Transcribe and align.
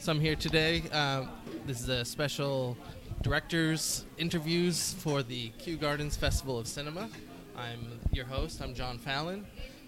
So 0.00 0.12
I'm 0.12 0.20
here 0.20 0.34
today. 0.34 0.82
Uh, 0.90 1.26
this 1.66 1.78
is 1.82 1.90
a 1.90 2.06
special 2.06 2.74
directors 3.20 4.06
interviews 4.16 4.94
for 4.94 5.22
the 5.22 5.50
Kew 5.58 5.76
Gardens 5.76 6.16
Festival 6.16 6.58
of 6.58 6.66
Cinema. 6.66 7.10
I'm 7.54 8.00
your 8.10 8.24
host. 8.24 8.62
I'm 8.62 8.72
John 8.72 8.96
Fallon, 8.96 9.44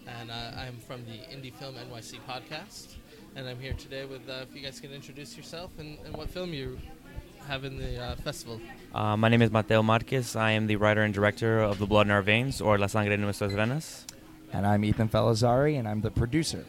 and 0.07 0.31
uh, 0.31 0.51
I'm 0.55 0.77
from 0.81 1.03
the 1.07 1.17
Indie 1.35 1.55
Film 1.55 1.77
NYC 1.77 2.19
podcast. 2.29 2.97
And 3.37 3.49
I'm 3.49 3.59
here 3.59 3.73
today 3.73 4.05
with, 4.05 4.29
uh, 4.29 4.45
if 4.47 4.55
you 4.55 4.61
guys 4.61 4.81
can 4.81 4.93
introduce 4.93 5.35
yourself 5.35 5.71
and, 5.79 5.97
and 6.05 6.15
what 6.15 6.29
film 6.29 6.53
you 6.53 6.79
have 7.49 7.65
in 7.65 7.79
the 7.79 7.99
uh, 7.99 8.17
festival. 8.17 8.61
Uh, 8.95 9.17
my 9.17 9.31
name 9.31 9.41
is 9.41 9.51
Mateo 9.51 9.83
Marquez. 9.83 10.37
I 10.37 10.51
am 10.51 10.67
the 10.67 10.77
writer 10.77 11.01
and 11.01 11.15
director 11.15 11.61
of 11.61 11.79
The 11.79 11.87
Blood 11.87 12.09
in 12.09 12.11
Our 12.11 12.21
Veins, 12.21 12.61
or 12.61 12.77
La 12.77 12.87
Sangre 12.87 13.15
en 13.15 13.23
Nuestras 13.23 13.53
Venas. 13.53 14.05
And 14.53 14.67
I'm 14.67 14.85
Ethan 14.85 15.09
Felizzari, 15.09 15.79
and 15.79 15.89
I'm 15.89 16.03
the 16.03 16.11
producer. 16.11 16.67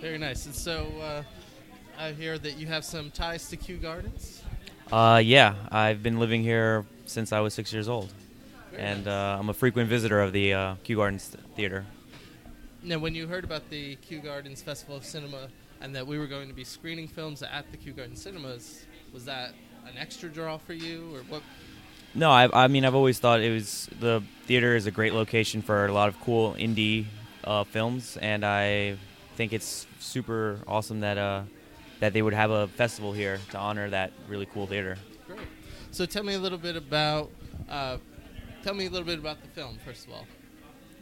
Very 0.00 0.18
nice. 0.18 0.46
And 0.46 0.54
so 0.54 0.86
uh, 1.02 1.22
I 2.02 2.10
hear 2.10 2.36
that 2.36 2.58
you 2.58 2.66
have 2.66 2.84
some 2.84 3.12
ties 3.12 3.48
to 3.50 3.56
Kew 3.56 3.76
Gardens. 3.76 4.42
Uh, 4.90 5.22
yeah, 5.24 5.54
I've 5.70 6.02
been 6.02 6.18
living 6.18 6.42
here 6.42 6.84
since 7.06 7.32
I 7.32 7.38
was 7.38 7.54
six 7.54 7.72
years 7.72 7.88
old, 7.88 8.12
Very 8.72 8.82
and 8.82 9.04
nice. 9.04 9.12
uh, 9.12 9.36
I'm 9.38 9.48
a 9.48 9.54
frequent 9.54 9.88
visitor 9.88 10.20
of 10.20 10.32
the 10.32 10.52
uh, 10.52 10.74
Kew 10.82 10.96
Gardens 10.96 11.28
th- 11.28 11.44
Theater. 11.54 11.86
Now, 12.82 12.98
when 12.98 13.14
you 13.14 13.28
heard 13.28 13.44
about 13.44 13.70
the 13.70 13.94
Kew 13.96 14.18
Gardens 14.18 14.60
Festival 14.62 14.96
of 14.96 15.04
Cinema 15.04 15.46
and 15.80 15.94
that 15.94 16.04
we 16.04 16.18
were 16.18 16.26
going 16.26 16.48
to 16.48 16.54
be 16.54 16.64
screening 16.64 17.06
films 17.06 17.40
at 17.40 17.70
the 17.70 17.76
Kew 17.76 17.92
Gardens 17.92 18.20
Cinemas, 18.20 18.84
was 19.12 19.24
that 19.26 19.50
an 19.86 19.96
extra 19.96 20.28
draw 20.28 20.58
for 20.58 20.72
you, 20.72 21.14
or 21.14 21.20
what? 21.28 21.42
No, 22.16 22.32
I, 22.32 22.64
I 22.64 22.66
mean 22.66 22.84
I've 22.84 22.96
always 22.96 23.20
thought 23.20 23.40
it 23.42 23.52
was 23.52 23.88
the 24.00 24.24
theater 24.46 24.74
is 24.74 24.86
a 24.86 24.90
great 24.90 25.14
location 25.14 25.62
for 25.62 25.86
a 25.86 25.92
lot 25.92 26.08
of 26.08 26.20
cool 26.20 26.54
indie 26.54 27.04
uh, 27.44 27.62
films, 27.62 28.16
and 28.16 28.44
I 28.44 28.96
think 29.36 29.52
it's 29.52 29.86
super 30.00 30.58
awesome 30.66 30.98
that 31.00 31.16
uh, 31.16 31.42
that 32.02 32.12
they 32.12 32.20
would 32.20 32.34
have 32.34 32.50
a 32.50 32.66
festival 32.66 33.12
here 33.12 33.38
to 33.52 33.56
honor 33.56 33.88
that 33.88 34.12
really 34.26 34.46
cool 34.46 34.66
theater. 34.66 34.96
Great. 35.28 35.38
So, 35.92 36.04
tell 36.04 36.24
me 36.24 36.34
a 36.34 36.38
little 36.38 36.58
bit 36.58 36.74
about. 36.74 37.30
Uh, 37.70 37.98
tell 38.64 38.74
me 38.74 38.86
a 38.86 38.90
little 38.90 39.06
bit 39.06 39.20
about 39.20 39.40
the 39.40 39.46
film, 39.46 39.78
first 39.84 40.08
of 40.08 40.14
all. 40.14 40.26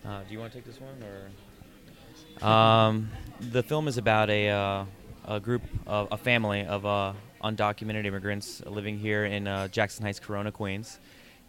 Uh, 0.04 0.20
do 0.24 0.34
you 0.34 0.38
want 0.38 0.52
to 0.52 0.58
take 0.58 0.66
this 0.66 0.78
one 0.78 1.02
or? 1.02 2.46
Um, 2.46 3.08
the 3.40 3.62
film 3.62 3.88
is 3.88 3.96
about 3.96 4.28
a 4.28 4.50
uh, 4.50 4.84
a 5.24 5.40
group 5.40 5.62
of 5.86 6.08
a 6.12 6.18
family 6.18 6.66
of 6.66 6.84
uh, 6.84 7.14
undocumented 7.42 8.04
immigrants 8.04 8.62
living 8.66 8.98
here 8.98 9.24
in 9.24 9.48
uh, 9.48 9.68
Jackson 9.68 10.04
Heights, 10.04 10.20
Corona, 10.20 10.52
Queens, 10.52 11.00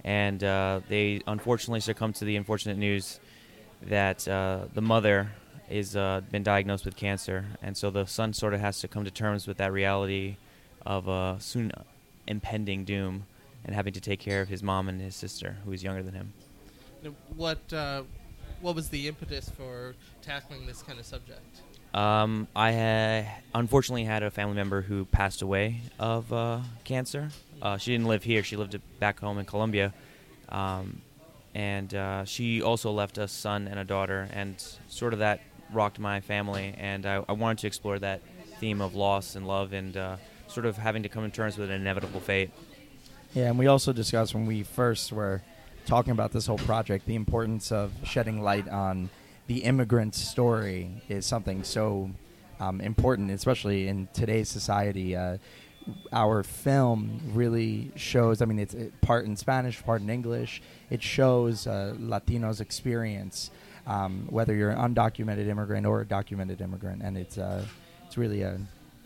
and 0.06 0.42
uh, 0.46 0.80
they 0.88 1.20
unfortunately 1.28 1.82
succumb 1.82 2.14
to 2.14 2.24
the 2.24 2.38
unfortunate 2.38 2.78
news 2.78 3.20
that 3.82 4.26
uh, 4.30 4.68
the 4.74 4.82
mother 4.82 5.30
is 5.72 5.96
uh, 5.96 6.22
been 6.32 6.44
diagnosed 6.44 6.86
with 6.86 6.96
cancer, 6.96 7.46
and 7.62 7.76
so 7.78 7.90
the 7.90 8.06
son 8.06 8.34
sort 8.34 8.54
of 8.54 8.60
has 8.60 8.80
to 8.82 8.88
come 8.88 9.06
to 9.06 9.12
terms 9.12 9.48
with 9.48 9.58
that 9.58 9.72
reality 9.72 10.38
of 10.86 11.08
uh, 11.08 11.40
soon 11.40 11.72
impending 12.28 12.86
doom, 12.86 13.26
and 13.66 13.76
having 13.76 13.94
to 13.94 14.02
take 14.02 14.20
care 14.20 14.42
of 14.42 14.50
his 14.50 14.62
mom 14.62 14.90
and 14.90 15.02
his 15.02 15.16
sister, 15.16 15.58
who 15.66 15.72
is 15.72 15.84
younger 15.84 16.04
than 16.04 16.14
him. 16.14 16.34
What 17.36 17.74
uh, 17.74 18.04
What 18.62 18.76
was 18.76 18.90
the 18.90 19.08
impetus 19.08 19.50
for 19.50 19.96
tackling 20.22 20.68
this 20.68 20.84
kind 20.84 21.00
of 21.00 21.06
subject? 21.06 21.62
Um, 21.94 22.48
I 22.56 22.72
ha- 22.72 23.40
unfortunately 23.54 24.06
had 24.06 24.24
a 24.24 24.32
family 24.32 24.56
member 24.56 24.82
who 24.82 25.06
passed 25.06 25.42
away 25.42 25.82
of 26.00 26.32
uh, 26.32 26.60
cancer. 26.84 27.30
Uh, 27.62 27.78
she 27.78 27.92
didn't 27.92 28.08
live 28.08 28.24
here; 28.24 28.44
she 28.44 28.56
lived 28.56 28.80
back 29.00 29.20
home 29.20 29.40
in 29.40 29.46
Colombia, 29.46 29.94
um, 30.50 31.02
and 31.54 31.94
uh, 31.94 32.24
she 32.24 32.62
also 32.62 32.92
left 32.92 33.18
a 33.18 33.28
son 33.28 33.68
and 33.68 33.80
a 33.80 33.84
daughter. 33.84 34.30
And 34.32 34.56
sort 34.88 35.14
of 35.14 35.20
that 35.20 35.42
rocked 35.74 36.00
my 36.00 36.22
family, 36.22 36.76
and 36.78 37.06
I, 37.06 37.24
I 37.28 37.34
wanted 37.34 37.60
to 37.60 37.68
explore 37.68 38.00
that 38.00 38.22
theme 38.60 38.82
of 38.82 38.96
loss 38.96 39.36
and 39.36 39.48
love, 39.48 39.74
and 39.74 39.96
uh, 39.96 40.18
sort 40.48 40.66
of 40.66 40.78
having 40.78 41.04
to 41.04 41.10
come 41.10 41.30
to 41.30 41.36
terms 41.36 41.58
with 41.58 41.70
an 41.70 41.82
inevitable 41.82 42.20
fate. 42.20 42.52
Yeah, 43.34 43.46
and 43.48 43.58
we 43.58 43.68
also 43.68 43.94
discussed 43.94 44.34
when 44.34 44.46
we 44.46 44.64
first 44.64 45.12
were 45.12 45.42
talking 45.86 46.12
about 46.12 46.32
this 46.32 46.46
whole 46.46 46.60
project 46.60 47.06
the 47.08 47.16
importance 47.16 47.72
of 47.72 47.92
shedding 48.04 48.42
light 48.44 48.68
on 48.70 49.10
the 49.48 49.64
immigrant 49.64 50.16
story 50.16 51.02
is 51.10 51.26
something 51.26 51.64
so 51.64 52.12
um, 52.60 52.80
important, 52.80 53.32
especially 53.32 53.88
in 53.88 54.08
today's 54.14 54.48
society. 54.48 55.16
Uh, 55.16 55.38
our 56.14 56.44
film 56.44 57.20
really 57.34 57.92
shows. 57.96 58.42
I 58.42 58.46
mean, 58.46 58.60
it's 58.60 58.74
it, 58.74 59.02
part 59.02 59.26
in 59.26 59.36
Spanish, 59.36 59.84
part 59.84 60.02
in 60.02 60.10
English. 60.10 60.62
It 60.90 61.02
shows 61.02 61.66
uh, 61.66 61.96
Latinos' 62.00 62.62
experience, 62.62 63.50
um, 63.88 64.28
whether 64.30 64.54
you're 64.54 64.72
an 64.72 64.94
undocumented 64.94 65.48
immigrant 65.48 65.86
or 65.86 66.02
a 66.02 66.06
documented 66.06 66.62
immigrant, 66.62 67.02
and 67.02 67.18
it's 67.18 67.38
uh, 67.38 67.66
it's 68.06 68.18
really 68.18 68.42
a 68.42 68.60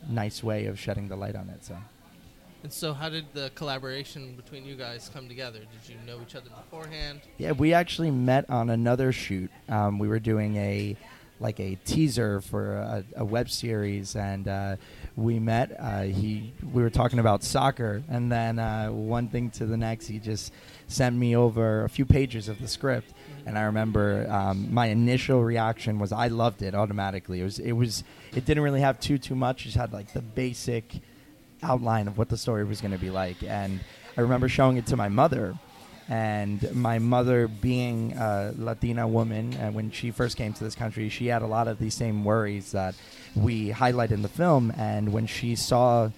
nice 0.10 0.44
way 0.44 0.66
of 0.66 0.80
shedding 0.80 1.08
the 1.08 1.16
light 1.16 1.36
on 1.36 1.50
it. 1.50 1.64
So. 1.64 1.78
And 2.64 2.74
so, 2.74 2.94
how 2.94 3.10
did 3.10 3.26
the 3.34 3.52
collaboration 3.54 4.36
between 4.36 4.66
you 4.66 4.76
guys 4.76 5.12
come 5.14 5.28
together? 5.28 5.60
Did 5.60 5.88
you 5.88 5.98
know 6.08 6.20
each 6.24 6.36
other 6.36 6.50
beforehand? 6.50 7.22
Yeah, 7.38 7.52
we 7.52 7.76
actually 7.76 8.10
met 8.10 8.50
on 8.50 8.72
another 8.72 9.12
shoot. 9.12 9.52
Um, 9.70 10.00
we 10.00 10.08
were 10.08 10.20
doing 10.20 10.56
a 10.56 10.98
like 11.40 11.60
a 11.60 11.76
teaser 11.86 12.42
for 12.42 12.78
a, 12.78 13.04
a 13.18 13.26
web 13.26 13.50
series, 13.50 14.16
and 14.16 14.48
uh, 14.48 14.76
we 15.16 15.38
met. 15.38 15.76
Uh, 15.80 16.04
he 16.04 16.54
we 16.74 16.82
were 16.82 16.90
talking 16.90 17.20
about 17.20 17.44
soccer, 17.44 18.02
and 18.10 18.32
then 18.32 18.58
uh, 18.58 18.88
one 18.88 19.28
thing 19.28 19.52
to 19.52 19.66
the 19.66 19.78
next, 19.78 20.08
he 20.08 20.18
just 20.18 20.52
sent 20.88 21.16
me 21.16 21.36
over 21.36 21.84
a 21.84 21.90
few 21.90 22.06
pages 22.06 22.48
of 22.48 22.60
the 22.60 22.68
script. 22.68 23.14
And 23.46 23.60
I 23.60 23.64
remember 23.64 24.28
um, 24.30 24.74
my 24.74 24.88
initial 24.88 25.44
reaction 25.44 26.00
was 26.00 26.12
I 26.12 26.28
loved 26.28 26.62
it 26.64 26.74
automatically. 26.74 27.42
It 27.42 27.44
was 27.44 27.60
it 27.60 27.74
was 27.74 28.04
it 28.36 28.46
didn't 28.46 28.64
really 28.64 28.82
have 28.82 29.00
too 29.00 29.18
too 29.18 29.36
much. 29.36 29.62
It 29.62 29.66
just 29.66 29.78
had 29.78 29.94
like 29.94 30.14
the 30.14 30.22
basic 30.22 30.86
outline 31.62 32.08
of 32.08 32.18
what 32.18 32.30
the 32.30 32.38
story 32.38 32.64
was 32.64 32.82
going 32.82 32.92
to 32.92 32.98
be 32.98 33.12
like. 33.12 33.44
And 33.44 33.80
I 34.18 34.22
remember 34.22 34.50
showing 34.50 34.78
it 34.78 34.88
to 34.88 34.98
my 34.98 35.10
mother, 35.10 35.56
and 36.10 36.74
my 36.76 37.00
mother 37.00 37.48
being 37.48 38.14
a 38.14 38.54
Latina 38.58 39.08
woman, 39.08 39.54
and 39.60 39.76
when 39.76 39.92
she 39.92 40.12
first 40.12 40.38
came 40.38 40.54
to 40.54 40.64
this 40.64 40.76
country, 40.76 41.10
she 41.10 41.28
had 41.28 41.42
a 41.42 41.48
lot 41.48 41.68
of 41.68 41.78
these 41.80 41.94
same 41.94 42.24
worries 42.24 42.72
that 42.72 42.96
we 43.36 43.70
highlight 43.70 44.12
in 44.12 44.22
the 44.22 44.30
film. 44.30 44.72
And 44.78 45.14
when 45.14 45.28
she 45.28 45.56
saw 45.56 46.10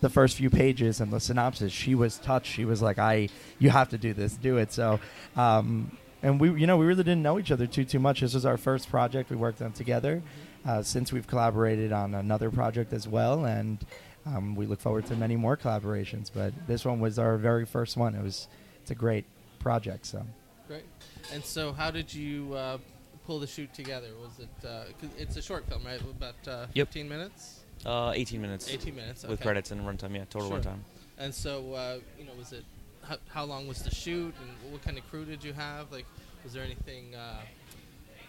the 0.00 0.08
first 0.08 0.36
few 0.36 0.48
pages 0.48 1.00
and 1.00 1.12
the 1.12 1.20
synopsis, 1.20 1.72
she 1.72 1.94
was 1.94 2.18
touched. 2.18 2.52
She 2.52 2.64
was 2.64 2.80
like, 2.80 2.98
"I, 2.98 3.28
you 3.58 3.68
have 3.68 3.90
to 3.90 3.98
do 3.98 4.14
this, 4.14 4.32
do 4.34 4.56
it." 4.56 4.72
So. 4.72 4.98
Um, 5.36 5.92
and 6.22 6.40
we, 6.40 6.50
you 6.60 6.66
know, 6.66 6.76
we 6.76 6.86
really 6.86 7.02
didn't 7.04 7.22
know 7.22 7.38
each 7.38 7.50
other 7.50 7.66
too 7.66 7.84
too 7.84 7.98
much. 7.98 8.20
This 8.20 8.34
was 8.34 8.44
our 8.46 8.56
first 8.56 8.88
project 8.90 9.30
we 9.30 9.36
worked 9.36 9.62
on 9.62 9.72
together. 9.72 10.22
Uh, 10.66 10.82
since 10.82 11.10
we've 11.10 11.26
collaborated 11.26 11.90
on 11.90 12.14
another 12.14 12.50
project 12.50 12.92
as 12.92 13.08
well, 13.08 13.46
and 13.46 13.78
um, 14.26 14.54
we 14.54 14.66
look 14.66 14.78
forward 14.80 15.06
to 15.06 15.16
many 15.16 15.34
more 15.34 15.56
collaborations. 15.56 16.30
But 16.34 16.52
this 16.66 16.84
one 16.84 17.00
was 17.00 17.18
our 17.18 17.38
very 17.38 17.64
first 17.64 17.96
one. 17.96 18.14
It 18.14 18.22
was 18.22 18.46
it's 18.82 18.90
a 18.90 18.94
great 18.94 19.24
project. 19.58 20.04
So 20.06 20.24
Great. 20.68 20.84
And 21.32 21.42
so, 21.44 21.72
how 21.72 21.90
did 21.90 22.12
you 22.12 22.52
uh, 22.54 22.78
pull 23.26 23.40
the 23.40 23.46
shoot 23.46 23.72
together? 23.74 24.08
Was 24.22 24.38
it? 24.38 24.66
Uh, 24.66 24.84
'cause 25.00 25.10
it's 25.18 25.36
a 25.36 25.42
short 25.42 25.66
film, 25.66 25.82
right? 25.84 26.00
About 26.00 26.34
uh, 26.46 26.66
Yep. 26.74 26.88
15 26.88 27.08
minutes. 27.08 27.60
Uh, 27.86 28.12
18 28.14 28.40
minutes 28.42 28.68
18 28.68 28.94
minutes. 28.94 29.24
with 29.24 29.40
credits 29.40 29.70
and 29.70 29.80
runtime. 29.80 30.14
Yeah, 30.14 30.24
total 30.28 30.50
Sure. 30.50 30.58
runtime. 30.60 30.80
And 31.18 31.34
so, 31.34 31.72
uh, 31.72 31.98
you 32.18 32.24
know, 32.26 32.32
was 32.38 32.52
it? 32.52 32.64
How, 33.02 33.16
how 33.28 33.44
long 33.44 33.66
was 33.66 33.82
the 33.82 33.90
shoot, 33.90 34.34
and 34.40 34.72
what 34.72 34.82
kind 34.82 34.98
of 34.98 35.08
crew 35.10 35.24
did 35.24 35.42
you 35.42 35.52
have? 35.52 35.90
Like, 35.90 36.06
was 36.44 36.52
there 36.52 36.62
anything? 36.62 37.14
Uh, 37.14 37.40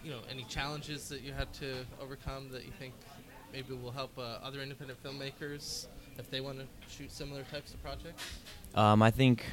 you 0.03 0.11
know, 0.11 0.19
any 0.29 0.43
challenges 0.45 1.09
that 1.09 1.21
you 1.21 1.31
had 1.31 1.53
to 1.53 1.85
overcome 2.01 2.49
that 2.51 2.65
you 2.65 2.71
think 2.79 2.93
maybe 3.53 3.73
will 3.73 3.91
help 3.91 4.17
uh, 4.17 4.39
other 4.43 4.61
independent 4.61 5.01
filmmakers 5.03 5.87
if 6.17 6.29
they 6.29 6.41
want 6.41 6.59
to 6.59 6.65
shoot 6.89 7.11
similar 7.11 7.43
types 7.43 7.73
of 7.73 7.83
projects? 7.83 8.23
Um, 8.73 9.01
I 9.01 9.11
think 9.11 9.45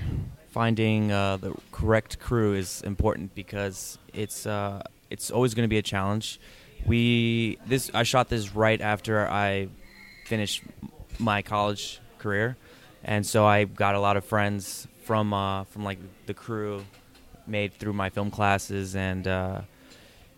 finding 0.50 1.12
uh, 1.12 1.36
the 1.36 1.54
correct 1.72 2.18
crew 2.18 2.54
is 2.54 2.82
important 2.82 3.34
because 3.34 3.98
it's 4.14 4.46
uh, 4.46 4.82
it's 5.10 5.30
always 5.30 5.54
going 5.54 5.64
to 5.64 5.68
be 5.68 5.78
a 5.78 5.82
challenge. 5.82 6.40
We 6.86 7.58
this 7.66 7.90
I 7.92 8.04
shot 8.04 8.28
this 8.28 8.54
right 8.54 8.80
after 8.80 9.28
I 9.28 9.68
finished 10.26 10.62
my 11.18 11.42
college 11.42 12.00
career, 12.18 12.56
and 13.04 13.26
so 13.26 13.44
I 13.44 13.64
got 13.64 13.94
a 13.94 14.00
lot 14.00 14.16
of 14.16 14.24
friends 14.24 14.86
from 15.09 15.33
uh, 15.33 15.65
from 15.65 15.84
like 15.84 15.99
the 16.27 16.34
crew 16.34 16.84
made 17.47 17.72
through 17.72 17.95
my 17.95 18.10
film 18.10 18.31
classes, 18.31 18.95
and 18.95 19.27
uh, 19.27 19.63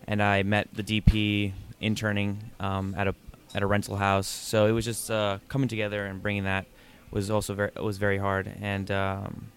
and 0.07 0.23
I 0.23 0.43
met 0.43 0.69
the 0.73 0.81
DP 0.81 1.51
interning 1.81 2.39
um, 2.61 2.95
at 2.97 3.05
a 3.05 3.13
at 3.53 3.63
a 3.63 3.67
rental 3.67 3.97
house. 3.97 4.29
So 4.29 4.67
it 4.67 4.71
was 4.71 4.85
just 4.85 5.11
uh, 5.11 5.39
coming 5.49 5.67
together 5.67 6.05
and 6.05 6.21
bringing 6.21 6.45
that 6.45 6.67
was 7.11 7.29
also 7.29 7.53
very 7.53 7.71
was 7.81 7.97
very 7.97 8.17
hard, 8.17 8.49
and 8.61 8.89
um, 8.91 9.51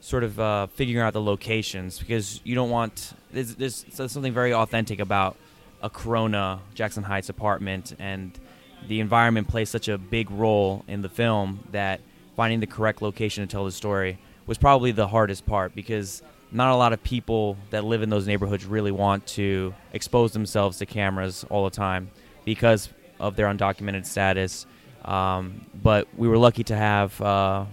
sort 0.00 0.24
of 0.24 0.40
uh, 0.40 0.66
figuring 0.74 1.06
out 1.06 1.12
the 1.12 1.22
locations 1.22 2.00
because 2.00 2.40
you 2.42 2.56
don't 2.56 2.70
want 2.70 3.12
there's, 3.30 3.54
there's, 3.54 3.84
there's 3.84 4.10
something 4.10 4.34
very 4.34 4.52
authentic 4.52 4.98
about 4.98 5.36
a 5.84 5.88
Corona 5.88 6.58
Jackson 6.74 7.04
Heights 7.04 7.28
apartment, 7.28 7.94
and 8.00 8.36
the 8.88 8.98
environment 8.98 9.46
plays 9.46 9.70
such 9.70 9.86
a 9.86 9.96
big 9.96 10.32
role 10.32 10.84
in 10.88 11.02
the 11.02 11.08
film 11.08 11.60
that 11.70 12.00
finding 12.36 12.60
the 12.60 12.66
correct 12.66 13.02
location 13.02 13.46
to 13.46 13.50
tell 13.50 13.64
the 13.64 13.72
story 13.72 14.18
was 14.46 14.58
probably 14.58 14.92
the 14.92 15.08
hardest 15.08 15.44
part 15.46 15.74
because 15.74 16.22
not 16.52 16.72
a 16.72 16.76
lot 16.76 16.92
of 16.92 17.02
people 17.02 17.56
that 17.70 17.84
live 17.84 18.02
in 18.02 18.10
those 18.10 18.26
neighborhoods 18.26 18.64
really 18.64 18.92
want 18.92 19.26
to 19.26 19.74
expose 19.92 20.32
themselves 20.32 20.78
to 20.78 20.86
cameras 20.86 21.44
all 21.50 21.64
the 21.64 21.74
time 21.74 22.10
because 22.44 22.88
of 23.18 23.34
their 23.34 23.48
undocumented 23.48 24.06
status. 24.06 24.66
Um, 25.04 25.66
but 25.82 26.06
we 26.16 26.28
were 26.28 26.38
lucky 26.38 26.64
to 26.64 26.76
have 26.76 27.20
uh, 27.20 27.64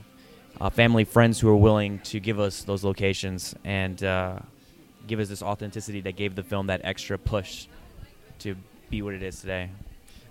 uh, 0.60 0.70
family 0.70 1.04
friends 1.04 1.40
who 1.40 1.48
were 1.48 1.56
willing 1.56 2.00
to 2.00 2.20
give 2.20 2.40
us 2.40 2.64
those 2.64 2.84
locations 2.84 3.56
and 3.64 4.04
uh, 4.04 4.40
give 5.08 5.20
us 5.20 5.30
this 5.30 5.44
authenticity 5.44 6.02
that 6.02 6.16
gave 6.16 6.36
the 6.36 6.44
film 6.44 6.68
that 6.68 6.82
extra 6.84 7.18
push 7.18 7.68
to 8.40 8.56
be 8.90 9.02
what 9.02 9.14
it 9.14 9.24
is 9.24 9.42
today. 9.42 9.70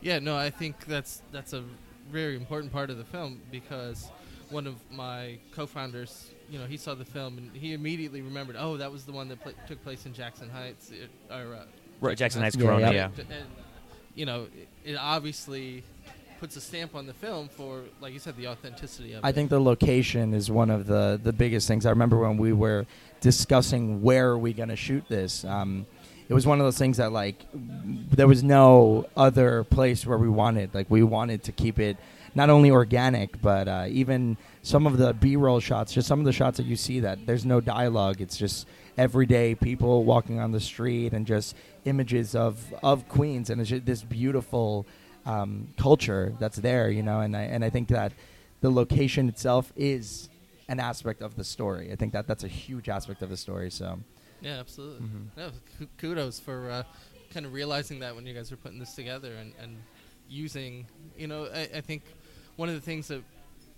Yeah, 0.00 0.18
no, 0.18 0.36
I 0.36 0.50
think 0.50 0.84
that's 0.86 1.22
that's 1.30 1.52
a 1.52 1.62
very 2.10 2.36
important 2.36 2.72
part 2.72 2.90
of 2.90 2.98
the 2.98 3.04
film 3.04 3.40
because 3.50 4.10
one 4.52 4.66
of 4.66 4.76
my 4.90 5.38
co-founders, 5.52 6.30
you 6.50 6.58
know, 6.58 6.66
he 6.66 6.76
saw 6.76 6.94
the 6.94 7.04
film 7.04 7.38
and 7.38 7.50
he 7.56 7.72
immediately 7.72 8.22
remembered, 8.22 8.56
oh, 8.58 8.76
that 8.76 8.92
was 8.92 9.04
the 9.04 9.12
one 9.12 9.28
that 9.28 9.40
pla 9.42 9.52
took 9.66 9.82
place 9.82 10.06
in 10.06 10.12
Jackson 10.12 10.48
Heights, 10.50 10.90
it, 10.90 11.10
or 11.30 11.54
uh, 11.54 11.64
Right, 12.00 12.16
Jackson 12.16 12.42
Heights 12.42 12.56
Yeah, 12.56 12.66
Corona, 12.66 12.92
yeah. 12.92 13.08
yeah. 13.16 13.24
And, 13.30 13.46
you 14.14 14.26
know, 14.26 14.48
it, 14.84 14.90
it 14.92 14.96
obviously 14.96 15.82
puts 16.40 16.56
a 16.56 16.60
stamp 16.60 16.94
on 16.94 17.06
the 17.06 17.14
film 17.14 17.48
for, 17.48 17.84
like 18.00 18.12
you 18.12 18.18
said, 18.18 18.36
the 18.36 18.48
authenticity 18.48 19.12
of 19.12 19.18
it. 19.18 19.26
I 19.26 19.30
think 19.30 19.48
the 19.48 19.60
location 19.60 20.34
is 20.34 20.50
one 20.50 20.70
of 20.70 20.86
the 20.86 21.20
the 21.22 21.32
biggest 21.32 21.68
things. 21.68 21.86
I 21.86 21.90
remember 21.90 22.18
when 22.18 22.36
we 22.36 22.52
were 22.52 22.84
discussing 23.20 24.02
where 24.02 24.30
are 24.30 24.38
we 24.38 24.52
going 24.52 24.68
to 24.68 24.76
shoot 24.76 25.04
this. 25.08 25.44
Um, 25.44 25.86
it 26.28 26.34
was 26.34 26.46
one 26.46 26.60
of 26.60 26.66
those 26.66 26.78
things 26.78 26.96
that 26.96 27.12
like 27.12 27.44
there 27.52 28.28
was 28.28 28.42
no 28.42 29.06
other 29.16 29.64
place 29.64 30.06
where 30.06 30.18
we 30.18 30.28
wanted. 30.28 30.74
Like 30.74 30.90
we 30.90 31.02
wanted 31.02 31.42
to 31.44 31.52
keep 31.52 31.78
it 31.78 31.96
not 32.34 32.48
only 32.48 32.70
organic, 32.70 33.40
but 33.42 33.68
uh, 33.68 33.84
even 33.88 34.36
some 34.62 34.86
of 34.86 34.96
the 34.96 35.12
B-roll 35.12 35.60
shots, 35.60 35.92
just 35.92 36.08
some 36.08 36.18
of 36.18 36.24
the 36.24 36.32
shots 36.32 36.56
that 36.56 36.66
you 36.66 36.76
see 36.76 37.00
that 37.00 37.26
there's 37.26 37.44
no 37.44 37.60
dialogue. 37.60 38.20
It's 38.20 38.36
just 38.36 38.66
everyday 38.96 39.54
people 39.54 40.04
walking 40.04 40.38
on 40.38 40.52
the 40.52 40.60
street 40.60 41.12
and 41.12 41.26
just 41.26 41.54
images 41.84 42.34
of 42.34 42.72
of 42.82 43.08
Queens, 43.08 43.50
and 43.50 43.60
it's 43.60 43.70
just 43.70 43.84
this 43.84 44.02
beautiful 44.02 44.86
um, 45.26 45.68
culture 45.76 46.34
that's 46.38 46.56
there, 46.56 46.90
you 46.90 47.02
know. 47.02 47.20
And 47.20 47.36
I 47.36 47.42
and 47.42 47.64
I 47.64 47.70
think 47.70 47.88
that 47.88 48.12
the 48.60 48.70
location 48.70 49.28
itself 49.28 49.72
is 49.76 50.28
an 50.68 50.80
aspect 50.80 51.20
of 51.20 51.36
the 51.36 51.44
story. 51.44 51.92
I 51.92 51.96
think 51.96 52.12
that 52.12 52.26
that's 52.26 52.44
a 52.44 52.48
huge 52.48 52.88
aspect 52.88 53.20
of 53.22 53.28
the 53.28 53.36
story. 53.36 53.70
So 53.70 53.98
yeah, 54.42 54.58
absolutely. 54.60 55.06
Mhm. 55.06 55.26
No, 55.36 55.50
kudos 55.98 56.38
for 56.40 56.70
uh, 56.70 56.82
kind 57.32 57.46
of 57.46 57.52
realizing 57.52 58.00
that 58.00 58.14
when 58.14 58.26
you 58.26 58.34
guys 58.34 58.50
were 58.50 58.56
putting 58.58 58.78
this 58.78 58.94
together 58.94 59.34
and, 59.36 59.52
and 59.60 59.76
using, 60.28 60.86
you 61.16 61.26
know, 61.26 61.46
I, 61.52 61.68
I 61.76 61.80
think 61.80 62.02
one 62.56 62.68
of 62.68 62.74
the 62.74 62.80
things 62.80 63.08
that 63.08 63.22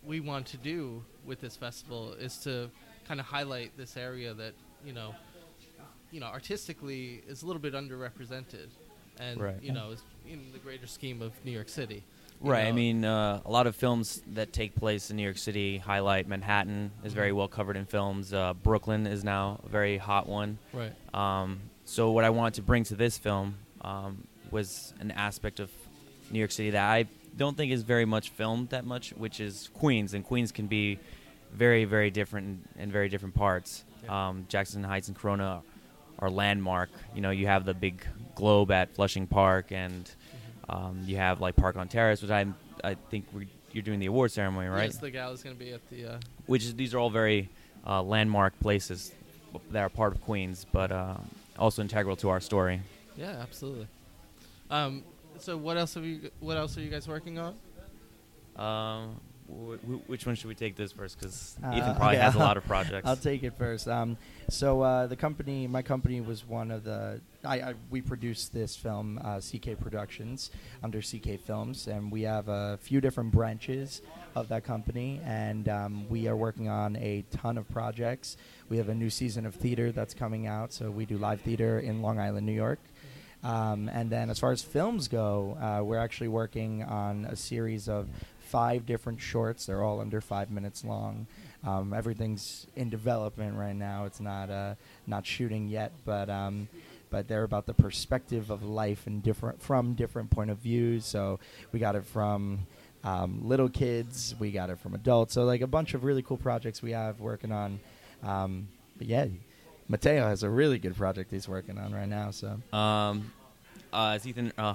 we 0.03 0.21
want 0.21 0.47
to 0.49 0.57
do 0.57 1.05
with 1.25 1.41
this 1.41 1.57
festival 1.57 2.13
is 2.15 2.37
to 2.39 2.71
kind 3.07 3.21
of 3.21 3.27
highlight 3.27 3.77
this 3.77 3.97
area 3.97 4.35
that, 4.35 4.55
you 4.85 4.93
know, 4.93 5.15
you 6.11 6.21
know, 6.21 6.27
artistically 6.27 7.23
is 7.29 7.43
a 7.43 7.47
little 7.47 7.61
bit 7.63 7.75
underrepresented, 7.75 8.69
and 9.19 9.41
Right. 9.41 9.63
you 9.63 9.73
know, 9.73 9.91
is 9.91 10.03
in 10.29 10.53
the 10.53 10.59
greater 10.59 10.87
scheme 10.87 11.23
of 11.23 11.33
New 11.45 11.51
York 11.53 11.69
City. 11.69 12.03
Right. 12.51 12.67
I 12.67 12.73
mean, 12.73 13.05
uh, 13.05 13.41
a 13.45 13.51
lot 13.51 13.67
of 13.67 13.75
films 13.75 14.23
that 14.35 14.53
take 14.53 14.75
place 14.75 15.11
in 15.11 15.17
New 15.17 15.23
York 15.23 15.39
City 15.39 15.79
highlight 15.79 16.29
Manhattan 16.29 16.91
is 17.05 17.13
very 17.13 17.33
well 17.33 17.49
covered 17.49 17.77
in 17.77 17.87
films. 17.87 18.33
Uh, 18.35 18.55
Brooklyn 18.55 19.07
is 19.07 19.25
now 19.25 19.61
a 19.65 19.69
very 19.69 19.97
hot 19.97 20.29
one. 20.29 20.59
right. 20.73 20.93
Um, 21.15 21.61
so 21.87 22.11
what 22.13 22.25
I 22.25 22.31
wanted 22.31 22.55
to 22.55 22.63
bring 22.63 22.85
to 22.85 22.95
this 22.95 23.19
film 23.19 23.57
um, 23.83 24.27
was 24.51 24.95
an 25.01 25.11
aspect 25.11 25.61
of 25.61 25.71
New 26.31 26.39
York 26.39 26.51
City 26.51 26.71
that 26.71 26.85
I 26.91 27.07
don't 27.37 27.57
think 27.57 27.73
is 27.73 27.83
very 27.83 28.05
much 28.05 28.31
filmed 28.31 28.71
that 28.71 28.85
much, 28.85 29.11
which 29.13 29.41
is 29.41 29.69
Queens, 29.75 30.15
and 30.15 30.25
Queens 30.25 30.53
can 30.53 30.67
be 30.67 30.99
very, 31.53 31.85
very 31.85 32.11
different 32.11 32.61
in, 32.77 32.83
in 32.85 32.91
very 32.91 33.09
different 33.09 33.35
parts. 33.35 33.85
Yeah. 34.05 34.29
Um, 34.29 34.47
Jackson 34.49 34.83
Heights 34.85 35.09
and 35.09 35.17
Corona 35.17 35.63
are 36.19 36.31
landmark. 36.31 36.91
You 37.15 37.21
know, 37.21 37.31
you 37.31 37.47
have 37.47 37.65
the 37.65 37.75
big 37.75 38.07
globe 38.35 38.71
at 38.71 38.95
Flushing 38.95 39.27
Park, 39.27 39.73
and 39.73 40.11
um, 40.69 41.03
you 41.07 41.17
have 41.17 41.41
like 41.41 41.57
Park 41.57 41.77
on 41.77 41.89
Terrace, 41.89 42.23
which 42.23 42.31
I 42.31 42.47
I 42.83 42.95
think 43.11 43.27
we 43.33 43.49
you're 43.73 43.83
doing 43.83 43.99
the 43.99 44.07
award 44.07 44.31
ceremony, 44.31 44.69
right? 44.69 44.85
Yes, 44.85 44.99
the 44.99 45.11
gala's 45.11 45.43
going 45.43 45.57
to 45.57 45.63
be 45.63 45.73
at 45.73 45.87
the. 45.91 46.15
Uh, 46.15 46.19
which 46.47 46.65
is 46.65 46.75
these 46.75 46.95
are 46.95 46.99
all 46.99 47.11
very 47.11 47.49
uh, 47.87 48.03
landmark 48.03 48.59
places 48.61 49.13
that 49.71 49.81
are 49.81 49.89
part 49.89 50.15
of 50.15 50.23
Queens, 50.23 50.65
but 50.73 50.93
uh, 50.93 51.17
also 51.59 51.83
integral 51.83 52.17
to 52.17 52.29
our 52.29 52.41
story. 52.41 52.81
yeah, 53.17 53.37
absolutely. 53.43 53.89
Um, 54.71 55.03
so 55.39 55.57
what 55.57 55.77
else 55.77 55.95
have 55.95 56.05
you? 56.05 56.31
What 56.41 56.57
else 56.57 56.79
are 56.79 56.81
you 56.81 56.91
guys 56.91 57.09
working 57.09 57.39
on? 57.39 57.57
Um, 58.57 59.21
wh- 59.49 59.75
wh- 59.87 60.09
which 60.09 60.27
one 60.27 60.35
should 60.35 60.49
we 60.49 60.55
take 60.55 60.77
this 60.77 60.93
first? 60.93 61.19
Because 61.19 61.57
Uh, 61.63 61.73
Ethan 61.77 61.95
probably 61.97 62.17
okay, 62.17 62.25
has 62.25 62.35
a 62.35 62.39
lot 62.39 62.57
of 62.57 62.65
projects. 62.65 63.07
I'll 63.09 63.17
take 63.17 63.43
it 63.43 63.55
first. 63.57 63.89
Um, 63.89 64.17
so 64.49 64.83
uh, 64.83 65.07
the 65.07 65.17
company, 65.17 65.67
my 65.67 65.83
company, 65.83 66.21
was 66.21 66.47
one 66.47 66.71
of 66.71 66.85
the. 66.85 67.21
I, 67.45 67.61
I 67.61 67.75
we 67.91 68.01
produced 68.01 68.53
this 68.55 68.75
film, 68.77 69.19
uh, 69.23 69.41
CK 69.41 69.79
Productions, 69.79 70.51
under 70.83 71.01
CK 71.01 71.39
Films, 71.41 71.87
and 71.87 72.11
we 72.11 72.23
have 72.23 72.49
a 72.49 72.79
few 72.81 73.01
different 73.01 73.33
branches 73.33 74.01
of 74.35 74.49
that 74.49 74.65
company, 74.65 75.21
and 75.25 75.69
um, 75.69 76.09
we 76.09 76.27
are 76.27 76.37
working 76.37 76.69
on 76.69 76.97
a 76.97 77.25
ton 77.31 77.59
of 77.59 77.69
projects. 77.69 78.37
We 78.69 78.79
have 78.79 78.89
a 78.89 78.95
new 78.95 79.11
season 79.11 79.47
of 79.47 79.55
theater 79.55 79.93
that's 79.93 80.15
coming 80.15 80.47
out, 80.47 80.73
so 80.73 80.91
we 80.91 81.05
do 81.07 81.19
live 81.19 81.41
theater 81.43 81.79
in 81.81 82.03
Long 82.03 82.19
Island, 82.19 82.47
New 82.47 82.53
York. 82.53 82.79
Um, 83.45 83.91
and 83.93 84.11
then, 84.11 84.31
as 84.31 84.39
far 84.39 84.53
as 84.53 84.63
films 84.63 85.07
go, 85.07 85.57
uh, 85.61 85.85
we're 85.85 85.99
actually 85.99 86.29
working 86.29 86.83
on 86.83 87.27
a 87.27 87.37
series 87.37 87.89
of 87.89 88.09
five 88.41 88.87
different 88.87 89.21
shorts. 89.21 89.67
They're 89.67 89.83
all 89.83 90.01
under 90.01 90.21
five 90.21 90.51
minutes 90.51 90.83
long. 90.83 91.27
Um, 91.63 91.93
everything's 91.93 92.67
in 92.75 92.89
development 92.89 93.57
right 93.57 93.77
now. 93.77 94.07
It's 94.07 94.21
not 94.21 94.49
uh, 94.51 94.75
not 95.07 95.27
shooting 95.27 95.69
yet, 95.69 95.93
but 96.07 96.31
um, 96.31 96.69
but 97.11 97.29
they're 97.29 97.45
about 97.45 97.67
the 97.67 97.75
perspective 97.75 98.51
of 98.51 98.63
life 98.63 99.07
and 99.07 99.23
different 99.23 99.63
from 99.63 99.95
different 99.95 100.31
point 100.31 100.51
of 100.51 100.59
views. 100.59 101.05
So 101.05 101.39
we 101.71 101.79
got 101.79 101.97
it 101.97 102.05
from 102.07 102.67
um, 103.05 103.47
little 103.47 103.69
kids, 103.69 104.35
we 104.39 104.51
got 104.51 104.71
it 104.71 104.79
from 104.79 104.95
adults. 104.95 105.35
So 105.35 105.45
like 105.45 105.61
a 105.61 105.67
bunch 105.67 105.95
of 105.95 106.05
really 106.05 106.23
cool 106.23 106.39
projects 106.39 106.83
we 106.83 106.93
have 106.93 107.21
working 107.21 107.53
on. 107.53 107.79
Um, 108.23 108.69
but 108.97 109.07
yeah, 109.07 109.27
Mateo 109.89 110.27
has 110.27 110.43
a 110.43 110.51
really 110.51 110.79
good 110.79 110.97
project 110.97 111.31
he's 111.31 111.49
working 111.49 111.79
on 111.79 111.93
right 111.93 112.09
now. 112.09 112.31
So 112.31 112.61
Um, 112.73 113.33
uh, 113.93 114.13
as 114.15 114.27
Ethan 114.27 114.53
uh, 114.57 114.75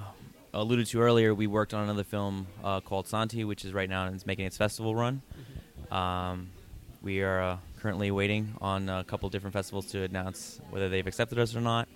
alluded 0.54 0.86
to 0.86 1.00
earlier, 1.00 1.34
we 1.34 1.46
worked 1.46 1.74
on 1.74 1.84
another 1.84 2.04
film 2.04 2.46
uh, 2.62 2.80
called 2.80 3.08
Santi, 3.08 3.44
which 3.44 3.64
is 3.64 3.72
right 3.72 3.88
now 3.88 4.06
and 4.06 4.14
it's 4.14 4.26
making 4.26 4.46
its 4.46 4.56
festival 4.56 4.94
run. 4.94 5.22
Um, 5.90 6.50
we 7.02 7.22
are 7.22 7.40
uh, 7.40 7.56
currently 7.80 8.10
waiting 8.10 8.54
on 8.60 8.88
a 8.88 9.04
couple 9.04 9.28
different 9.30 9.54
festivals 9.54 9.86
to 9.86 10.02
announce 10.02 10.60
whether 10.70 10.88
they've 10.88 11.06
accepted 11.06 11.38
us 11.38 11.56
or 11.56 11.60
not. 11.60 11.88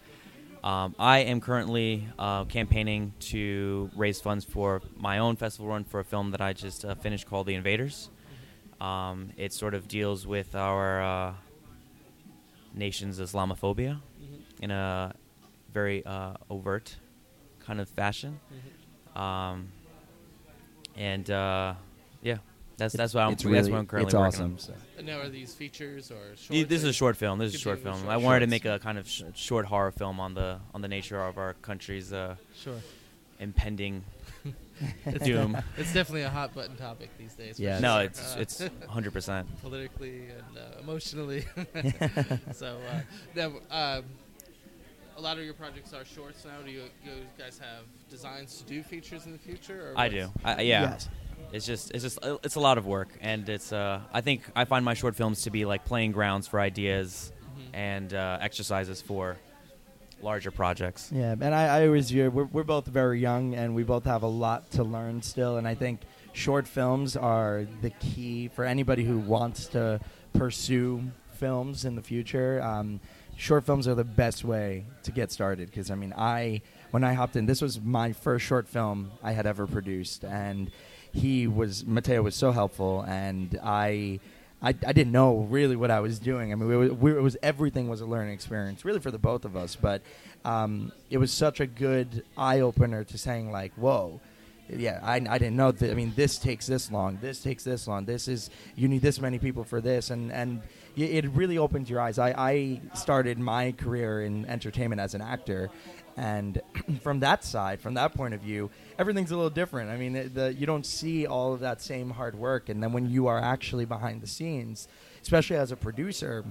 Um, 0.64 0.94
I 0.98 1.18
am 1.18 1.42
currently 1.42 2.08
uh, 2.18 2.44
campaigning 2.46 3.12
to 3.20 3.90
raise 3.94 4.20
funds 4.22 4.46
for 4.46 4.80
my 4.96 5.18
own 5.18 5.36
festival 5.36 5.68
run 5.68 5.84
for 5.84 6.00
a 6.00 6.04
film 6.04 6.30
that 6.30 6.40
I 6.40 6.54
just 6.54 6.86
uh, 6.86 6.94
finished 6.94 7.28
called 7.28 7.46
The 7.46 7.54
Invaders. 7.54 8.08
Um, 8.80 9.30
it 9.36 9.52
sort 9.52 9.74
of 9.74 9.88
deals 9.88 10.26
with 10.26 10.54
our 10.54 11.02
uh, 11.02 11.32
nation's 12.74 13.18
Islamophobia 13.20 14.00
in 14.60 14.70
a 14.70 15.14
very 15.72 16.04
uh, 16.04 16.34
overt 16.50 16.96
kind 17.60 17.80
of 17.80 17.88
fashion. 17.88 18.40
Um, 19.16 19.68
and 20.96 21.28
uh, 21.30 21.74
yeah, 22.22 22.38
that's 22.76 22.94
that's 22.94 23.14
what 23.14 23.22
I'm. 23.24 23.32
it's 23.32 23.42
that's 23.42 23.52
really 23.52 23.70
what 23.72 23.78
I'm 23.78 23.86
currently 23.86 24.06
it's 24.08 24.14
working 24.14 24.26
awesome. 24.26 24.52
on. 24.52 24.58
So. 24.58 24.74
And 24.98 25.06
now 25.06 25.18
are 25.20 25.28
these 25.28 25.54
features 25.54 26.10
or 26.10 26.16
shorts? 26.36 26.50
Yeah, 26.50 26.64
This 26.64 26.82
is 26.82 26.88
a 26.88 26.92
short 26.92 27.16
film. 27.16 27.38
This 27.38 27.50
is 27.50 27.56
a 27.56 27.58
short 27.58 27.80
film. 27.80 27.98
short 28.00 28.10
I 28.10 28.16
wanted 28.16 28.40
to 28.40 28.46
make 28.48 28.64
a 28.64 28.78
kind 28.78 28.98
of 28.98 29.08
sh- 29.08 29.22
short 29.34 29.66
horror 29.66 29.90
film 29.92 30.20
on 30.20 30.34
the 30.34 30.58
on 30.72 30.82
the 30.82 30.88
nature 30.88 31.20
of 31.22 31.38
our 31.38 31.54
country's 31.54 32.12
uh, 32.12 32.36
Sure. 32.54 32.74
impending 33.40 34.04
It's 35.06 35.24
doom. 35.24 35.56
It's 35.76 35.92
definitely 35.92 36.22
a 36.22 36.30
hot 36.30 36.54
button 36.54 36.76
topic 36.76 37.10
these 37.18 37.34
days. 37.34 37.56
for 37.56 37.62
Yes. 37.62 37.80
No, 37.80 37.96
sure. 37.96 38.04
it's 38.04 38.20
Uh, 38.36 38.38
it's 38.40 38.60
100. 38.60 39.12
percent 39.12 39.60
politically 39.62 40.22
and 40.30 40.58
uh, 40.58 40.80
emotionally. 40.80 41.44
so 42.52 42.78
uh, 42.90 43.00
now, 43.34 43.46
um, 43.70 44.04
a 45.16 45.20
lot 45.20 45.38
of 45.38 45.44
your 45.44 45.54
projects 45.54 45.92
are 45.92 46.04
shorts 46.04 46.44
now. 46.44 46.60
Do 46.64 46.70
you, 46.70 46.82
you 47.04 47.12
guys 47.38 47.58
have 47.58 47.84
designs 48.10 48.56
to 48.58 48.64
do 48.64 48.82
features 48.82 49.26
in 49.26 49.32
the 49.32 49.38
future? 49.38 49.92
Or 49.92 49.98
I 49.98 50.08
do. 50.08 50.28
I, 50.44 50.62
yeah. 50.62 50.82
Yes. 50.82 51.08
It's 51.52 51.66
just 51.66 51.90
it's 51.92 52.02
just 52.02 52.18
uh, 52.24 52.38
it's 52.42 52.56
a 52.56 52.60
lot 52.60 52.78
of 52.78 52.86
work, 52.86 53.08
and 53.20 53.48
it's 53.48 53.72
uh 53.72 54.00
I 54.12 54.20
think 54.22 54.42
I 54.56 54.64
find 54.64 54.84
my 54.84 54.94
short 54.94 55.14
films 55.14 55.42
to 55.42 55.50
be 55.50 55.64
like 55.64 55.84
playing 55.84 56.10
grounds 56.12 56.48
for 56.48 56.58
ideas 56.58 57.32
Mhm. 57.56 57.68
and 57.74 58.14
uh, 58.14 58.38
exercises 58.40 59.00
for 59.00 59.36
larger 60.24 60.50
projects. 60.50 61.10
Yeah, 61.12 61.32
and 61.32 61.54
I, 61.54 61.78
I 61.78 61.86
always 61.86 62.10
view 62.10 62.30
we're, 62.30 62.44
we're 62.44 62.64
both 62.64 62.86
very 62.86 63.20
young 63.20 63.54
and 63.54 63.74
we 63.74 63.84
both 63.84 64.04
have 64.04 64.22
a 64.22 64.28
lot 64.28 64.70
to 64.72 64.82
learn 64.82 65.22
still. 65.22 65.58
And 65.58 65.68
I 65.68 65.74
think 65.74 66.00
short 66.32 66.66
films 66.66 67.16
are 67.16 67.66
the 67.82 67.90
key 67.90 68.48
for 68.48 68.64
anybody 68.64 69.04
who 69.04 69.18
wants 69.18 69.66
to 69.68 70.00
pursue 70.32 71.04
films 71.34 71.84
in 71.84 71.94
the 71.94 72.02
future. 72.02 72.60
Um, 72.62 73.00
short 73.36 73.64
films 73.64 73.86
are 73.86 73.94
the 73.94 74.04
best 74.04 74.44
way 74.44 74.86
to 75.02 75.12
get 75.12 75.30
started 75.30 75.70
because 75.70 75.90
I 75.90 75.94
mean, 75.94 76.14
I 76.16 76.62
when 76.90 77.04
I 77.04 77.12
hopped 77.12 77.36
in, 77.36 77.46
this 77.46 77.60
was 77.60 77.80
my 77.80 78.12
first 78.12 78.44
short 78.44 78.68
film 78.68 79.12
I 79.22 79.32
had 79.32 79.46
ever 79.46 79.66
produced, 79.66 80.24
and 80.24 80.70
he 81.12 81.46
was 81.46 81.84
Mateo 81.84 82.22
was 82.22 82.34
so 82.34 82.50
helpful, 82.52 83.02
and 83.06 83.58
I. 83.62 84.20
I, 84.64 84.68
I 84.68 84.92
didn't 84.92 85.12
know 85.12 85.46
really 85.50 85.76
what 85.76 85.90
I 85.90 86.00
was 86.00 86.18
doing. 86.18 86.50
I 86.50 86.54
mean, 86.54 86.68
we, 86.68 86.88
we, 86.88 87.12
it 87.12 87.22
was 87.22 87.36
everything 87.42 87.88
was 87.88 88.00
a 88.00 88.06
learning 88.06 88.32
experience, 88.32 88.82
really 88.84 88.98
for 88.98 89.10
the 89.10 89.18
both 89.18 89.44
of 89.44 89.56
us. 89.56 89.76
But 89.76 90.00
um, 90.44 90.90
it 91.10 91.18
was 91.18 91.32
such 91.32 91.60
a 91.60 91.66
good 91.66 92.24
eye 92.36 92.60
opener 92.60 93.04
to 93.04 93.18
saying 93.18 93.52
like, 93.52 93.74
"Whoa, 93.74 94.20
yeah, 94.70 95.00
I, 95.02 95.16
I 95.16 95.38
didn't 95.38 95.56
know 95.56 95.70
that. 95.70 95.90
I 95.90 95.94
mean, 95.94 96.14
this 96.16 96.38
takes 96.38 96.66
this 96.66 96.90
long. 96.90 97.18
This 97.20 97.42
takes 97.42 97.62
this 97.62 97.86
long. 97.86 98.06
This 98.06 98.26
is 98.26 98.48
you 98.74 98.88
need 98.88 99.02
this 99.02 99.20
many 99.20 99.38
people 99.38 99.64
for 99.64 99.82
this, 99.82 100.08
and 100.08 100.32
and 100.32 100.62
it 100.96 101.28
really 101.32 101.58
opened 101.58 101.90
your 101.90 102.00
eyes. 102.00 102.18
I, 102.18 102.30
I 102.30 102.80
started 102.94 103.38
my 103.38 103.72
career 103.72 104.22
in 104.22 104.46
entertainment 104.46 105.00
as 105.00 105.14
an 105.14 105.20
actor, 105.20 105.70
and 106.16 106.60
from 107.02 107.20
that 107.20 107.44
side, 107.44 107.80
from 107.80 107.94
that 107.94 108.14
point 108.14 108.34
of 108.34 108.40
view, 108.40 108.70
everything's 108.98 109.30
a 109.30 109.36
little 109.36 109.50
different. 109.50 109.90
I 109.90 109.96
mean, 109.96 110.16
it- 110.16 110.34
the, 110.34 110.52
you 110.52 110.66
don't 110.66 110.86
see 110.86 111.26
all 111.26 111.52
of 111.54 111.60
that 111.60 111.80
same 111.80 112.10
hard 112.10 112.34
work, 112.34 112.68
and 112.68 112.82
then 112.82 112.92
when 112.92 113.08
you 113.10 113.26
are 113.26 113.38
actually 113.38 113.84
behind 113.84 114.20
the 114.20 114.26
scenes, 114.26 114.88
especially 115.22 115.56
as 115.56 115.72
a 115.72 115.76
producer, 115.76 116.44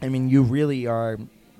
I 0.00 0.08
mean, 0.08 0.28
you 0.28 0.42
really 0.42 0.86
are 0.86 1.18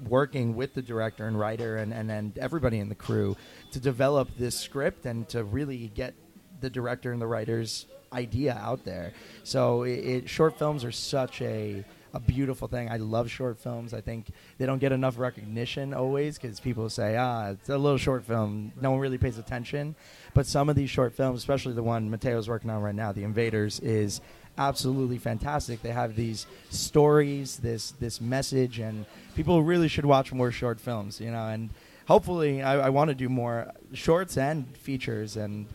working 0.08 0.56
with 0.56 0.74
the 0.74 0.82
director 0.82 1.26
and 1.26 1.38
writer 1.38 1.76
and, 1.76 1.92
and, 1.94 2.10
and 2.10 2.36
everybody 2.38 2.78
in 2.78 2.88
the 2.88 2.94
crew 2.94 3.36
to 3.70 3.80
develop 3.80 4.28
this 4.36 4.58
script 4.58 5.06
and 5.06 5.28
to 5.28 5.44
really 5.44 5.88
get 5.94 6.14
the 6.60 6.68
director 6.68 7.12
and 7.12 7.20
the 7.22 7.26
writer's 7.26 7.86
idea 8.12 8.54
out 8.60 8.84
there. 8.84 9.12
So 9.44 9.84
it, 9.84 9.90
it, 9.98 10.28
short 10.28 10.58
films 10.58 10.84
are 10.84 10.92
such 10.92 11.40
a 11.42 11.84
a 12.14 12.20
beautiful 12.20 12.68
thing. 12.68 12.88
I 12.88 12.96
love 12.96 13.28
short 13.28 13.58
films. 13.58 13.92
I 13.92 14.00
think 14.00 14.28
they 14.58 14.66
don't 14.66 14.78
get 14.78 14.92
enough 14.92 15.18
recognition 15.18 15.92
always 15.92 16.38
because 16.38 16.60
people 16.60 16.88
say, 16.88 17.16
ah, 17.16 17.50
it's 17.50 17.68
a 17.68 17.76
little 17.76 17.98
short 17.98 18.24
film. 18.24 18.72
No 18.80 18.92
one 18.92 19.00
really 19.00 19.18
pays 19.18 19.36
attention. 19.36 19.96
But 20.32 20.46
some 20.46 20.68
of 20.68 20.76
these 20.76 20.90
short 20.90 21.12
films, 21.12 21.40
especially 21.40 21.74
the 21.74 21.82
one 21.82 22.08
Mateo's 22.10 22.48
working 22.48 22.70
on 22.70 22.80
right 22.82 22.94
now, 22.94 23.10
The 23.12 23.24
Invaders, 23.24 23.80
is 23.80 24.20
absolutely 24.56 25.18
fantastic. 25.18 25.82
They 25.82 25.90
have 25.90 26.14
these 26.14 26.46
stories, 26.70 27.56
this 27.58 27.90
this 27.92 28.20
message, 28.20 28.78
and 28.78 29.06
people 29.34 29.62
really 29.62 29.88
should 29.88 30.06
watch 30.06 30.32
more 30.32 30.52
short 30.52 30.80
films. 30.80 31.20
You 31.20 31.32
know, 31.32 31.48
and 31.48 31.70
hopefully, 32.06 32.62
I, 32.62 32.86
I 32.86 32.88
want 32.90 33.08
to 33.08 33.14
do 33.14 33.28
more 33.28 33.72
shorts 33.92 34.36
and 34.36 34.76
features, 34.76 35.36
and 35.36 35.66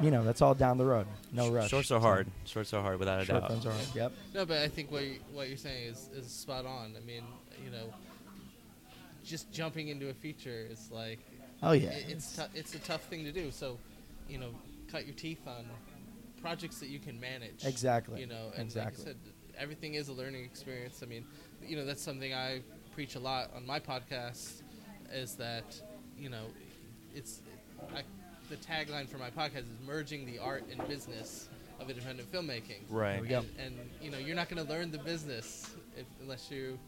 you 0.00 0.10
know, 0.10 0.24
that's 0.24 0.40
all 0.42 0.54
down 0.54 0.78
the 0.78 0.84
road. 0.84 1.06
No 1.32 1.50
rush. 1.50 1.68
Shorts 1.70 1.90
are 1.90 2.00
hard. 2.00 2.26
Shorts 2.44 2.72
are 2.74 2.82
hard 2.82 2.98
without 2.98 3.20
a 3.22 3.24
Short 3.24 3.40
doubt. 3.42 3.50
films 3.50 3.66
are 3.66 3.72
hard. 3.72 3.86
Yep. 3.94 4.12
No, 4.34 4.46
but 4.46 4.58
I 4.58 4.68
think 4.68 4.90
what 4.90 5.04
you, 5.04 5.16
what 5.32 5.48
you're 5.48 5.56
saying 5.56 5.86
is, 5.88 6.08
is 6.14 6.26
spot 6.30 6.66
on. 6.66 6.94
I 6.96 7.04
mean, 7.06 7.22
you 7.64 7.70
know, 7.70 7.92
just 9.24 9.52
jumping 9.52 9.88
into 9.88 10.08
a 10.08 10.14
feature 10.14 10.66
is 10.70 10.90
like 10.90 11.18
Oh 11.62 11.72
yeah. 11.72 11.90
it- 11.90 12.06
it's 12.08 12.36
tou- 12.36 12.50
it's 12.54 12.74
a 12.74 12.78
tough 12.80 13.02
thing 13.04 13.24
to 13.24 13.32
do. 13.32 13.50
So, 13.50 13.78
you 14.28 14.38
know, 14.38 14.50
cut 14.90 15.06
your 15.06 15.14
teeth 15.14 15.46
on 15.46 15.66
projects 16.40 16.78
that 16.80 16.88
you 16.88 16.98
can 16.98 17.20
manage. 17.20 17.64
Exactly. 17.64 18.20
You 18.20 18.26
know, 18.26 18.50
and 18.54 18.64
Exactly. 18.64 19.04
like 19.04 19.08
I 19.08 19.12
said, 19.12 19.16
everything 19.58 19.94
is 19.94 20.08
a 20.08 20.12
learning 20.12 20.44
experience. 20.44 21.00
I 21.02 21.06
mean, 21.06 21.24
you 21.62 21.76
know, 21.76 21.84
that's 21.84 22.02
something 22.02 22.32
I 22.32 22.62
preach 22.94 23.14
a 23.14 23.20
lot 23.20 23.50
on 23.54 23.66
my 23.66 23.78
podcast. 23.78 24.62
Is 25.12 25.34
that 25.36 25.64
you 26.18 26.28
know, 26.30 26.44
it's 27.14 27.40
I, 27.94 28.02
the 28.50 28.56
tagline 28.56 29.08
for 29.08 29.16
my 29.18 29.30
podcast 29.30 29.58
is 29.60 29.78
merging 29.86 30.26
the 30.26 30.38
art 30.38 30.64
and 30.70 30.86
business 30.88 31.48
of 31.80 31.88
independent 31.88 32.30
filmmaking. 32.30 32.80
Right. 32.90 33.26
There 33.26 33.40
we. 33.40 33.46
And, 33.64 33.76
and 33.78 33.90
you 34.02 34.10
know, 34.10 34.18
you're 34.18 34.36
not 34.36 34.50
going 34.50 34.62
to 34.64 34.70
learn 34.70 34.90
the 34.90 34.98
business 34.98 35.70
if, 35.96 36.04
unless 36.20 36.50
you 36.50 36.78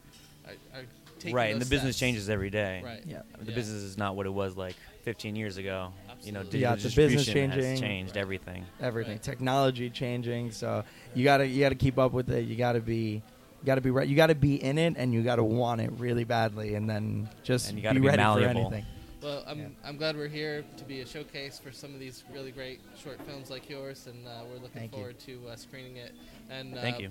are, 0.47 0.52
are 0.78 0.85
taking 1.19 1.35
Right, 1.35 1.52
and 1.52 1.61
the 1.61 1.64
those 1.64 1.71
business 1.71 1.99
changes 1.99 2.28
every 2.28 2.50
day. 2.50 2.83
Right. 2.85 3.02
Yeah. 3.07 3.23
The 3.40 3.50
Yeah. 3.50 3.54
business 3.54 3.83
is 3.83 3.97
not 3.97 4.16
what 4.16 4.26
it 4.26 4.33
was 4.35 4.57
like 4.57 4.75
15 5.04 5.35
years 5.37 5.57
ago. 5.57 5.92
You 6.23 6.33
know, 6.33 6.42
digital 6.42 6.61
Yeah, 6.61 6.71
the 6.71 6.75
business 6.83 6.95
distribution 6.95 7.50
has 7.52 7.64
changing. 7.64 7.81
changed 7.88 8.16
everything. 8.16 8.66
everything 8.81 9.12
Right. 9.14 9.23
technology 9.23 9.88
changing 9.90 10.50
so 10.52 10.85
you 11.14 11.25
gotta 11.25 11.47
you 11.47 11.61
gotta 11.61 11.75
keep 11.75 11.99
up 11.99 12.12
with 12.12 12.31
it 12.31 12.42
you 12.47 12.54
gotta 12.54 12.78
be 12.81 13.14
you 13.61 13.66
gotta 13.66 13.81
be 13.81 13.90
right 13.90 14.07
you 14.07 14.14
gotta 14.14 14.37
be 14.37 14.62
in 14.62 14.78
it 14.78 14.95
and 14.97 15.12
you 15.12 15.23
gotta 15.25 15.42
want 15.42 15.81
it 15.81 15.90
really 15.99 16.23
badly 16.23 16.76
and 16.76 16.88
then 16.88 17.28
just 17.42 17.69
And 17.71 17.76
you 17.78 17.83
be 17.83 17.88
gotta 17.88 18.00
be 18.00 18.07
ready 18.07 18.23
for 18.23 18.38
anything 18.59 18.87
Well, 19.23 19.45
I'm, 19.47 19.59
Yeah. 19.59 19.67
I'm 19.85 19.97
glad 19.97 20.17
we're 20.17 20.26
here 20.29 20.64
to 20.76 20.85
be 20.85 21.00
a 21.00 21.07
showcase 21.07 21.59
for 21.59 21.71
some 21.73 21.95
of 21.95 22.00
these 22.00 22.25
really 22.33 22.50
great 22.50 22.81
short 23.00 23.21
films 23.26 23.50
like 23.50 23.69
yours, 23.71 24.07
and 24.07 24.26
uh, 24.26 24.43
we're 24.49 24.55
looking 24.55 24.71
Thank 24.81 24.93
you. 24.93 24.99
forward 24.99 25.19
to 25.21 25.41
uh, 25.49 25.57
screening 25.57 25.97
it. 25.97 26.12
And 26.50 26.76
uh, 26.76 26.81
Thank 26.81 27.00
you. 27.00 27.11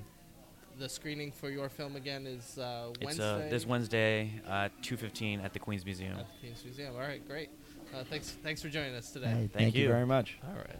The 0.79 0.89
screening 0.89 1.31
for 1.31 1.49
your 1.49 1.69
film 1.69 1.95
again 1.95 2.25
is 2.25 2.57
uh, 2.57 2.89
It's 2.95 3.05
Wednesday. 3.05 3.47
uh, 3.47 3.49
this 3.49 3.65
Wednesday, 3.65 4.31
uh, 4.47 4.69
2:15 4.81 5.43
at 5.43 5.53
the 5.53 5.59
Queens 5.59 5.85
Museum. 5.85 6.17
at 6.17 6.25
the 6.31 6.39
Queens 6.47 6.63
Museum. 6.63 6.95
All 6.95 7.01
right, 7.01 7.25
great. 7.27 7.49
Uh, 7.93 8.03
thanks, 8.09 8.29
thanks 8.41 8.61
for 8.61 8.69
joining 8.69 8.95
us 8.95 9.11
today. 9.11 9.27
Hey, 9.27 9.33
Thank 9.33 9.51
thank 9.53 9.75
you 9.75 9.83
you. 9.83 9.87
very 9.89 10.05
much 10.05 10.37
All 10.47 10.55
right. 10.55 10.79